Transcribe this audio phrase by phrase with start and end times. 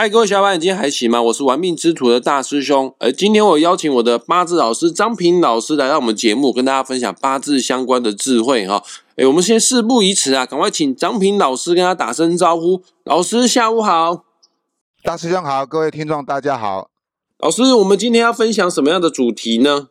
[0.00, 1.20] 嗨，各位小伙伴，你今天还行吗？
[1.20, 8.80] 我是玩命之徒的大师兄，而今天我邀请我的八字老师张平老师来到我们节目，跟大家分享八字相关的智慧哈。
[9.16, 12.80] 哎，我们先事不宜迟啊，赶快请张平老师跟他打声招呼。
[13.02, 14.22] 老师下午好，
[15.02, 16.90] 大师兄好，各位听众大家好。
[17.40, 19.88] 老师，我们今天要分享什么样的主题呢？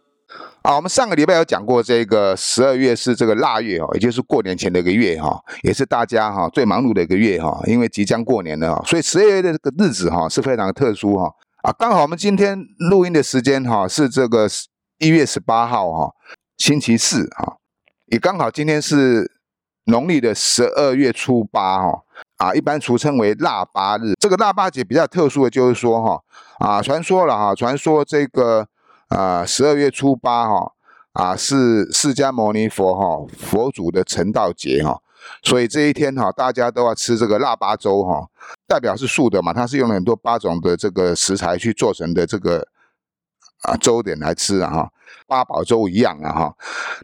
[0.67, 11.31] 啊，我们上个礼拜有讲过，这个十二月是这个腊月哦，也就是过年前的一个月哈，也是大家哈最忙碌的一个月哈，因为即将过年了，所以十二月的这个日子哈是非常的特殊哈。
[11.63, 14.45] 啊，刚好我们今天录音的时间哈是这个
[14.97, 16.11] 一月十八号哈，
[16.57, 17.55] 星期四哈，
[18.07, 19.31] 也刚好今天是
[19.85, 22.01] 农历的十二月初八哈，
[22.39, 24.15] 啊，一般俗称为腊八日。
[24.19, 26.19] 这个腊八节比较特殊的就是说哈，
[26.59, 28.67] 啊，传说了哈，传说这个。
[29.09, 30.73] 啊，十二月初八哈，
[31.13, 34.99] 啊是释迦牟尼佛哈佛祖的成道节哈，
[35.43, 38.27] 所以这一天哈，大家都要吃这个腊八粥哈，
[38.67, 42.67] 代表是素的嘛，它是用了很多八种的这个食材去做成的这个
[43.61, 44.91] 啊粥点来吃啊哈，
[45.25, 46.55] 八宝粥一样啊哈，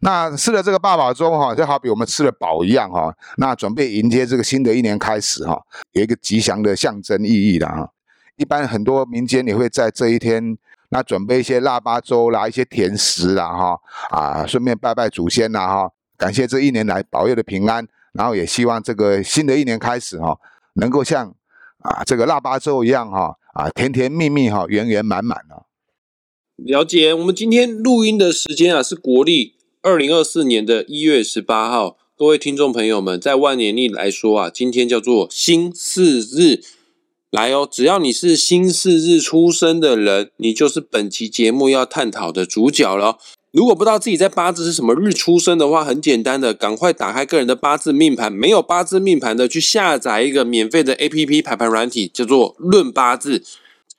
[0.02, 5.58] 那吃了这个八宝粥哈，就好比我们吃了宝一样哈，那准备迎接这个新的一年开始哈，
[5.94, 7.90] 有一个吉祥的象征意义的哈，
[8.36, 10.58] 一般很多民间也会在这一天。
[10.94, 13.80] 那准备一些腊八粥啦，一些甜食啦，哈
[14.12, 20.38] 啊，顺便拜拜祖先啦，哈，感谢这一年来保佑的平安，然后也希望这个新的一年开始哈，
[20.76, 21.34] 能够像
[21.80, 25.66] 啊这个腊八粥一样哈啊甜甜蜜蜜哈圆圆满满啊。
[26.58, 36.62] 了解，我们今天录音的时间啊是国历二零二四年的一月十八号，各位听众朋友们，在万年历来说啊，今天叫做新巳日。
[37.34, 37.68] 来哦！
[37.70, 43.18] 只要你是新四日出生的人，你就是本期节目要探讨的主角了。
[43.50, 48.32] 如果不知道自己在八字是什么日出生的话，很简单的，赶快打开个人的八字命盘。
[48.32, 53.40] 没有八字命盘的，去下载一个免费的 A P P 排盘软体，叫做《论八字》。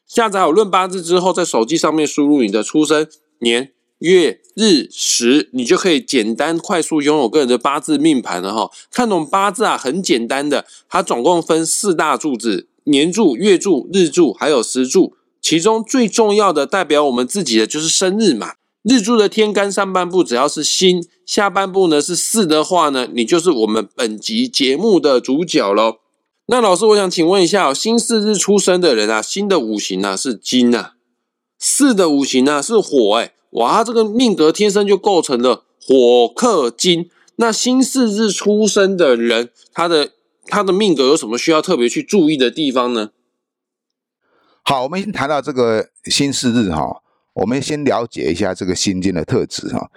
[0.07, 3.05] 下载好《论八字》之后，在手机上面输入你的出生
[3.41, 8.71] 年月日时，你就可以简单快速拥有个人的八字命盘了哈。
[8.93, 12.69] 看懂八字啊，很简单的，它总共分四大柱子。
[12.85, 18.55] 年柱、月柱、日柱，还有时柱，其中最重要的代表我们自己的就是生日嘛。
[18.83, 25.97] 日柱的天干上半部只要是辛，下半部呢是巳的话呢，你就是我们本集节目的主角喽。
[26.49, 30.93] 那老师，我想请问一下，辛巳日出生的人啊，辛的五行呢是金啊，
[31.59, 37.09] 巳的五行呢是火，哎，哇，这个命格天生就构成了火克金。
[37.37, 40.11] 那辛巳日出生的人，他的
[40.47, 43.11] 他的命格有什么需要特别去注意的地方呢？
[44.63, 49.91] 好，我们先谈到这个辛巳日哈，我们先了解一下这个辛金的特质哈。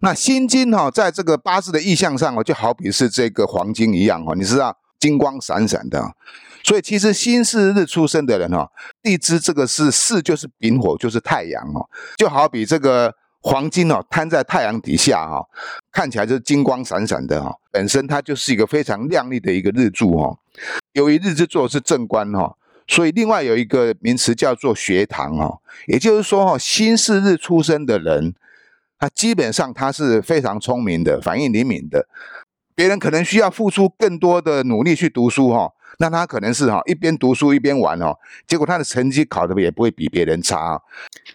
[0.00, 6.14] 那辛金哈，在这个八字的意象上哦，就好比是这个黄金一样哈，你知道金光闪闪的。
[6.64, 8.70] 所以其实辛巳日出生的人哈，
[9.02, 13.14] 地支这个是巳，就是丙火，就是太阳哦，就好比这个。
[13.42, 15.46] 黄金哦，摊在太阳底下哈，
[15.90, 17.56] 看起来就是金光闪闪的哈。
[17.70, 20.38] 本身它就是一个非常亮丽的一个日柱哦。
[20.92, 22.56] 由于日之座是正官哈，
[22.86, 25.58] 所以另外有一个名词叫做学堂哈。
[25.86, 28.34] 也就是说哈，新四日出生的人，
[28.98, 32.06] 他基本上他是非常聪明的，反应灵敏的。
[32.74, 35.72] 别人可能需要付出更多的努力去读书哈。
[36.00, 38.16] 那他可能是哈一边读书一边玩哦，
[38.46, 40.80] 结果他的成绩考的也不会比别人差。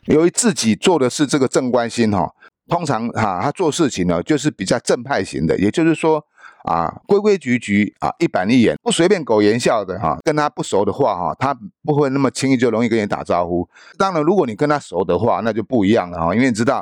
[0.06, 2.34] 由于自己做的是这个正官星哈，
[2.68, 6.26] 通常哈他做事情呢就是比较正派型的，也就是说
[6.64, 10.18] 啊规规矩矩啊一板一眼，不随便苟言笑的哈。
[10.24, 13.70] 跟他不熟的话哈，他不会那么轻易就容易跟你打招呼。
[14.00, 16.78] 当然，如果你跟他熟的话，那就不一样了哈，因为你知道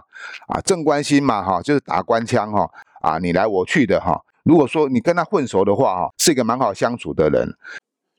[0.48, 2.70] 啊正官星嘛哈，就是打官腔哈
[3.02, 4.22] 啊你来我去的哈。
[4.44, 7.56] 如果说你跟他混熟的话，哈，是一个蛮好相处的人。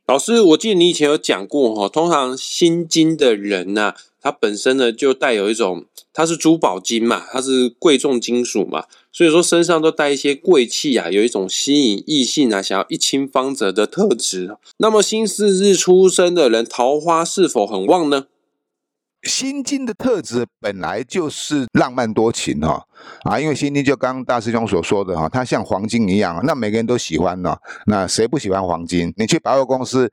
[0.06, 14.56] 老师，我记得你以前有讲过，哈，通常心金的人呢，他本身呢就带有一种，他是珠宝金嘛，他是贵重金属嘛，所以说身上都带一些贵气啊，有一种吸引异性啊，想要一亲芳泽的特质。
[14.78, 18.26] 那么辛巳日出生的人，桃花是否很旺呢？
[19.24, 22.84] 心经的特质本来就是浪漫多情哈
[23.22, 27.56] 啊，因为心经就刚刚大师兄所说的哈，它像黄金一样，那每个人都喜欢呢。
[27.86, 29.12] 那谁不喜欢黄金？
[29.16, 30.10] 你去百货公司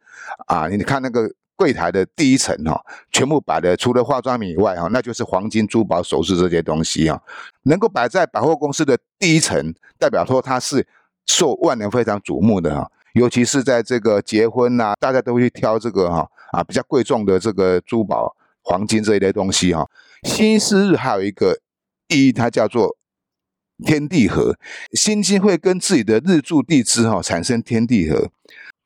[0.47, 2.81] 啊，你看那个柜台的第一层哈，
[3.11, 7.19] 全部摆的除了化妆品以外哈，那就是黄金、珠宝、首饰这些东西啊。
[7.63, 10.87] 能够摆在百货公司的第一层，代表说它是
[11.25, 12.89] 受万人非常瞩目的哈。
[13.13, 18.33] 尤其是在这个结婚呐，大家都会去挑这个哈啊比较贵重的这个珠宝。
[18.71, 19.85] 黄金这一类东西哈，
[20.23, 21.59] 新四日还有一个
[22.07, 22.95] 意义，它叫做
[23.85, 24.57] 天地合。
[24.93, 28.29] 辛金会跟自己的日柱地支哈产生天地合。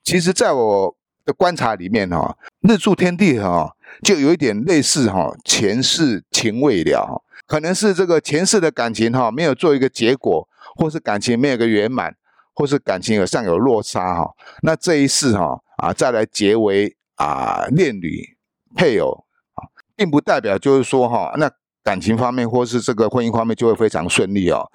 [0.04, 12.16] 其实，在我的观察里面哈，日柱天地合哈，就有一点类似哈前世情未了，可能是这个前世的感情哈没有做一个结果，或是感情没有个圆满，
[12.56, 14.32] 或是感情有上有落差哈。
[14.64, 18.36] 那这一世哈啊再来结为啊恋侣
[18.76, 19.25] 配偶，
[19.96, 21.50] 并不代表就是说哈那
[21.84, 24.70] 感情方面或是这个婚姻方面就会非常顺利哦，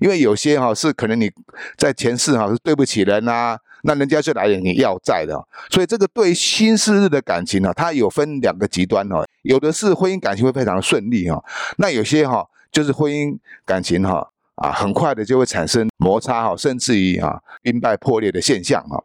[0.00, 1.30] 因为有些哈是可能你
[1.76, 3.56] 在前世哈是对不起人呐。
[3.82, 11.40] 那人家就来你要债的，所以这个对新世日的感情呢，它有分两个极端哦，有的是婚姻感情会非常顺利哈，
[11.76, 19.00] 那有些哈就是婚姻感情哈啊很快的就会产生摩擦哈，甚至于啊兵败破裂的现象哈。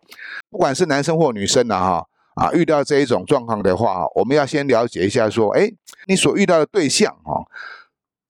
[0.49, 2.03] 不管是男生或女生的哈
[2.35, 5.71] 啊遇到这一种状况的话，我们要先了解一下说，哎，
[6.07, 7.45] 你所遇到的对象哈。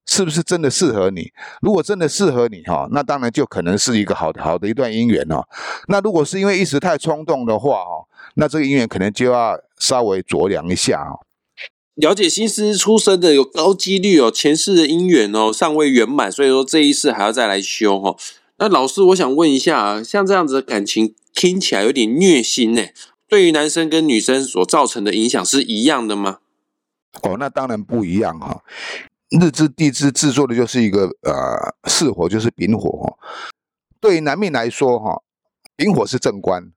[0.06, 1.32] 是不是真的适合你？
[1.62, 5.42] 如果真的适合你哈，那当然就可能是一个好的好的一段姻缘哦。
[5.88, 8.04] 那如果是因为一时太冲动的话哦，
[8.36, 11.24] 那这个姻缘可能就要稍微酌量一下哦。
[11.96, 18.18] 了解新师出生的有高几率哦，前世的姻缘哦尚未圆满，所以说这一世还要再来修哦。
[18.58, 22.82] 那老师，我想问一下，像这样子的感情听起来有点虐心呢，
[23.34, 26.38] 对于男生跟女生所造成的影响是一样的吗？
[27.24, 28.62] 哦，那当然不一样哈。
[29.42, 33.18] 日支地支制作的就是一个呃巳火，就是丙火哈。
[34.00, 35.24] 对于男命来说哈，
[35.76, 36.72] 丙火是正官，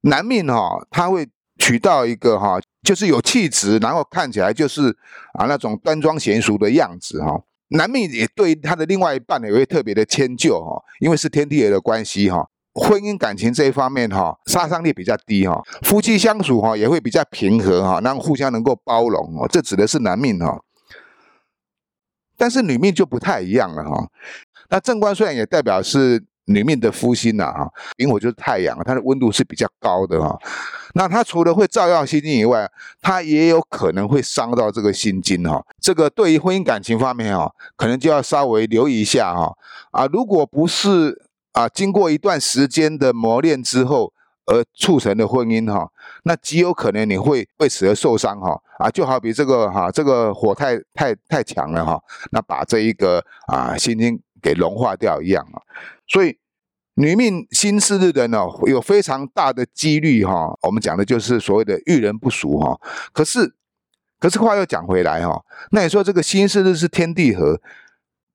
[0.00, 4.88] 男命哈他会娶到一个哈，就是有气质，然后看起来就是
[5.34, 7.44] 啊那种端庄娴熟的样子哈。
[7.68, 12.48] 男命也对他的另外一半，也会特别的迁就哈，因为是天地的关系哈。
[12.74, 19.46] 婚姻感情这一方面哈，杀伤力比较低哈，夫妻相处哈也会比较平和哈，然后互相能够包容哦。
[19.50, 20.58] 这指的是男命哈。
[22.36, 24.08] 但是女命就不太一样了哈，
[24.68, 30.36] 那正官虽然也代表是女命的夫星呐哈，丙火就是太阳，它的温度是比较高的哈。
[30.94, 32.68] 那它除了会照耀心经以外，
[33.00, 35.64] 它也有可能会伤到这个心经哈。
[35.80, 39.52] 这个对于婚姻感情方面哈，可能就要稍微留意一下哈。
[39.92, 41.22] 啊，如果不是
[41.52, 44.12] 啊，经过一段时间的磨练之后。
[44.44, 45.88] 而促成的婚姻哈，
[46.24, 51.96] 那极有可能你会为此而受伤哈啊，就好比这个哈，这个火太太太强了哈，
[52.32, 55.62] 那把这一个啊心经给融化掉一样啊。
[56.08, 56.36] 所以
[56.94, 62.76] 女命新四日的呢，有非常大的几率哈，我们讲的就是所谓的遇人不淑哈。
[63.12, 63.54] 可是
[64.18, 65.40] 可是话又讲回来哈，
[65.70, 67.60] 那你说这个新四日是天地合，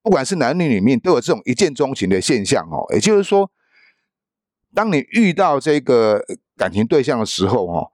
[0.08, 3.52] 不管是男女女面都有这种一见钟情的现象哦，也就是说。
[4.74, 6.24] 当你遇到这个
[6.56, 7.92] 感情对象的时候，哈，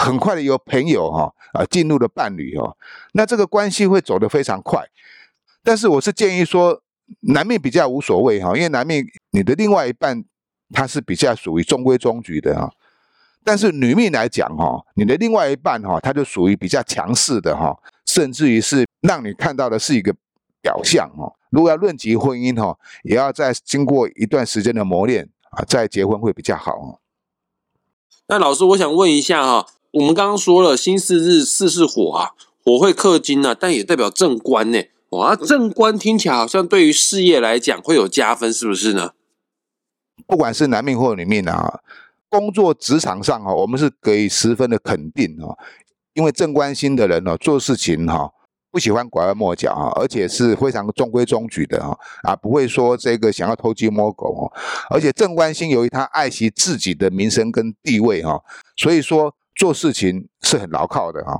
[0.00, 2.74] 很快的有朋友哈啊进入了伴侣哦，
[3.12, 4.82] 那这个关系会走得非常快。
[5.62, 6.80] 但是我是建议说，
[7.20, 10.24] 男命比较无所谓哈，因为男命你的另外一半
[10.72, 12.72] 他是比较属于中规中矩的哈。
[13.44, 17.76] 但是女命来讲哈，你的另外一半哈，他就属于比较强势的哈，
[18.06, 20.14] 甚至于是让你看到的是一个
[20.62, 21.34] 表象哦。
[21.50, 25.28] 如果要论及婚姻哈，也要在经过一段时间的磨练。
[25.52, 26.98] 啊，再结婚会比较好哦。
[28.26, 32.30] 那老师，我想问一下哈，我们刚刚说了，新四日四是火啊，
[32.64, 34.82] 火会克金啊，但也代表正官呢。
[35.10, 39.12] 哇，正官听起来好像对于事业来讲会有加分，是不是呢？
[40.26, 41.80] 不管是男命或女命啊，
[42.30, 45.58] 工作职场上哈，我们是给十分的肯定哦，
[46.14, 48.32] 因为正官星的人呢，做事情哈。
[48.72, 54.52] 不喜欢拐弯抹角啊，而且是非常中规中矩的啊啊，不会说这个想要偷鸡摸狗哦。
[54.88, 58.42] 而且正官星由于他爱惜自己的名声跟地位哈，
[58.74, 61.32] 所以说做事情是很牢靠的哈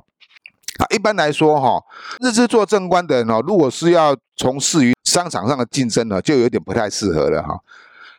[0.79, 0.85] 啊。
[0.95, 1.83] 一般来说哈，
[2.21, 7.59] 日支做正官的人哦，如果是要从事于商场上的竞争呢，就有点不太适合了哈。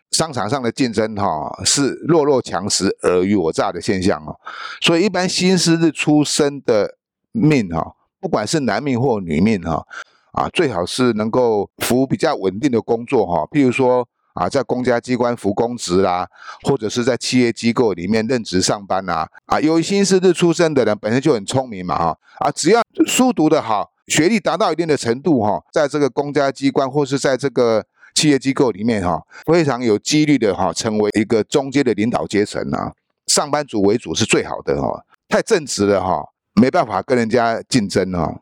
[0.09, 4.39] 商场上的竞争哈是弱肉强食、尔虞我诈的现象哦，
[4.81, 6.97] 所以一般新时日出生的
[7.31, 7.95] 命哈。
[8.23, 9.85] 不管是男命或女命哈，
[10.31, 16.25] 啊，最好是能够服比较稳定的工作哈，譬如说啊，在公家机关服公职啦，
[16.61, 27.83] 或者是在企业机构里面任职上班呐，啊，有心思日出生的人本身就很聪明嘛哈，啊，只要书读得好，学历达到一定的程度哈，在这个公家机关或是在这个
[28.15, 32.93] 企业机构里面哈，非常有几率的哈，成为一个中阶的领导阶层啊，
[33.27, 36.23] 上班族为主是最好的哈，太正直了哈。
[36.53, 38.41] 没办法跟人家竞争哦，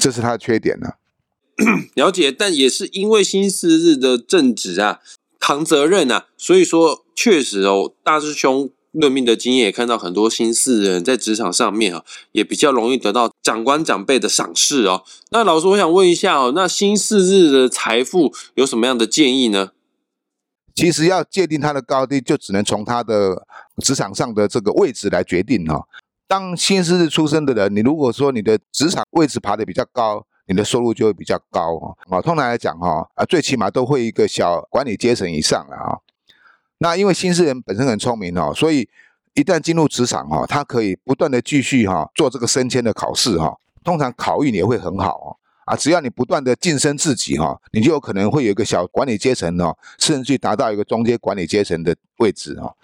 [0.00, 0.94] 这是他的缺点呢。
[1.94, 5.00] 了解，但也是因为新四日的正直啊，
[5.38, 15.04] 扛责任啊，所以说确实哦，大师兄论命的经验也看到很多新四人在职场上面啊，也比较容易得到长官长辈的赏识哦。
[15.30, 19.70] 那老师，我想问一下哦，那新四日的财富有什么样的建议呢？
[20.74, 23.46] 其实要界定它的高低，就只能从它的
[23.78, 25.86] 职场上的这个位置来决定哈。
[26.34, 31.96] 当新生日出生的人，你如果说你的职场位置爬得比较高，你的收入就会比较高哈。
[32.10, 35.96] 啊，通常来讲哈，啊，最起码都会一个小管理阶层以上了啊。
[36.78, 38.88] 那因为新生人本身很聪明哦，所以
[39.34, 43.56] 一旦进入职场哈，他可以不断的继续哈做这个升迁的考试哈。
[43.84, 45.30] 通常考运也会很好哦。
[45.66, 52.74] 啊，只要你不断的晋升自己哈，你就有可能会有一个小管理阶层哦，甚至达到一个中间管理阶层的位置哈。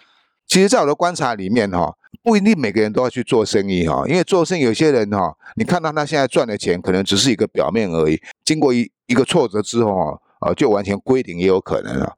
[0.46, 10.18] 其实，在我的观察里面哈，不一定每个人都要去做生意哈，因为做生意有些人哈，你看到他现在赚的钱可能只是一个表面而已，经过一一个挫折之后啊。
[10.40, 12.10] 啊，就完全归零也有可能啊。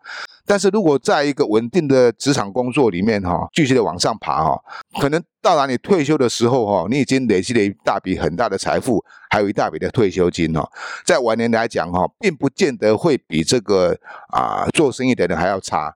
[0.47, 4.56] 但是如果在一个稳定的职场工作里面哈，继续的往上爬哈，
[5.00, 10.62] 可能到达你退休的时候哈，你已经累积了一大笔很大的财富，还有一大笔的退休金哦。
[11.04, 15.92] 在晚年来讲哈，并不见得会比这个啊做生意的人还要差。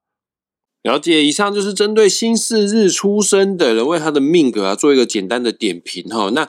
[0.87, 6.31] 了解，以上就是针对新四日出生的人为他的命格啊做一个简单的点评哈。
[6.31, 6.49] 那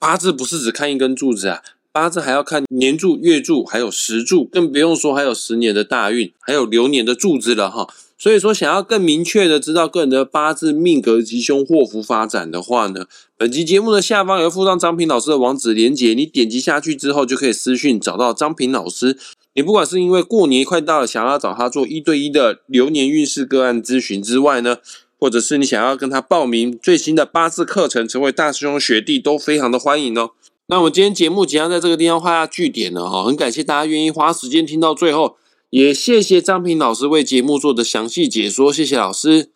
[0.00, 1.62] 八字不是只看一根柱子啊。
[1.92, 7.86] 八字还要看年柱、月柱，还有时柱，更不用说还有十年的大运，还有流年的柱子了哈。
[8.18, 19.16] 所以说，想要更明确的知道个人的八字命格吉凶祸福发展的话呢，本期节目的下方有附上张平老师的网址连接，你点击下去之后就可以私讯找到张平老师。
[19.56, 24.76] 你不管是因为过年快到了，想要找他做一对一的流年运势个案咨询之外呢，
[25.18, 30.32] 或者是你想要跟他报名最新的八字课程，成为大师兄学弟，都非常的欢迎哦。
[30.66, 35.36] 那我们今天节目即将在这个地方画下句点了哈，很感谢大家愿意花时间听到最后，
[35.70, 39.50] 也谢谢张平老师为节目做的详细解说，谢谢老师。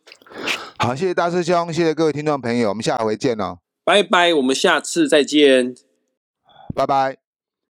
[0.79, 5.75] 好，谢谢大师兄，谢谢各位听众朋友，我们下回见哦，拜拜，我们下次再见，
[6.75, 7.30] 拜拜。